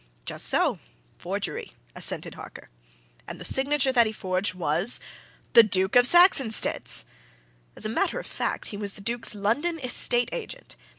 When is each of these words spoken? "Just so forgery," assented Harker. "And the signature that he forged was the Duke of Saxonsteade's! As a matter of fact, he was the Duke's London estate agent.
"Just 0.25 0.47
so 0.47 0.79
forgery," 1.19 1.73
assented 1.95 2.33
Harker. 2.33 2.69
"And 3.27 3.39
the 3.39 3.45
signature 3.45 3.91
that 3.91 4.07
he 4.07 4.11
forged 4.11 4.55
was 4.55 4.99
the 5.53 5.61
Duke 5.61 5.95
of 5.95 6.07
Saxonsteade's! 6.07 7.05
As 7.75 7.85
a 7.85 7.87
matter 7.87 8.19
of 8.19 8.25
fact, 8.25 8.69
he 8.69 8.77
was 8.77 8.93
the 8.93 9.01
Duke's 9.01 9.35
London 9.35 9.77
estate 9.77 10.29
agent. 10.31 10.75